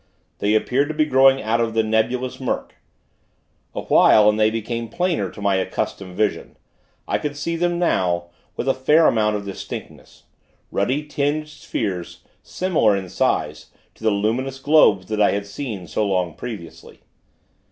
They 0.39 0.55
appeared 0.55 0.87
to 0.87 0.95
be 0.95 1.05
growing 1.05 1.43
out 1.43 1.61
of 1.61 1.75
the 1.75 1.83
nebulous 1.83 2.39
murk. 2.39 2.73
Awhile, 3.75 4.27
and 4.27 4.39
they 4.39 4.49
became 4.49 4.89
plainer 4.89 5.29
to 5.29 5.41
my 5.43 5.57
accustomed 5.57 6.15
vision. 6.15 6.57
I 7.07 7.19
could 7.19 7.37
see 7.37 7.55
them, 7.55 7.77
now, 7.77 8.31
with 8.57 8.67
a 8.67 8.73
fair 8.73 9.05
amount 9.05 9.35
of 9.35 9.45
distinctness 9.45 10.23
ruddy 10.71 11.03
tinged 11.05 11.49
spheres, 11.49 12.21
similar, 12.41 12.97
in 12.97 13.09
size, 13.09 13.67
to 13.93 14.03
the 14.03 14.09
luminous 14.09 14.57
globes 14.57 15.05
that 15.09 15.21
I 15.21 15.33
had 15.33 15.45
seen, 15.45 15.85
so 15.85 16.03
long 16.07 16.33
previously. 16.33 17.01